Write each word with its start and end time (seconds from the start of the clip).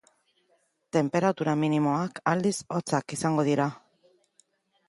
Tenperatura 0.97 1.53
minimoak, 1.65 2.23
aldiz, 2.33 2.57
hotzak 2.79 3.15
izango 3.19 3.47
dira. 3.51 3.69